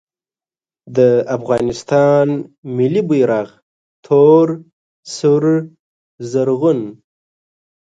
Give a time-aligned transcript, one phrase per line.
[0.95, 0.99] د
[1.37, 2.27] افغانستان
[2.75, 3.47] ملي بیرغ
[4.05, 4.47] تور
[5.15, 5.43] سور
[6.31, 6.79] زرغون